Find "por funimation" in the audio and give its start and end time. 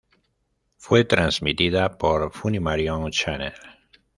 1.99-3.11